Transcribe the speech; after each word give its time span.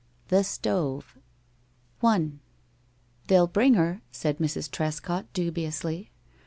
IX 0.01 0.29
THE 0.29 0.43
STOVE 0.45 1.19
I 2.01 2.31
"They'll 3.27 3.45
bring 3.45 3.75
her," 3.75 4.01
said 4.11 4.39
Mrs. 4.39 4.71
Trescott, 4.71 5.31
dubiously. 5.31 6.09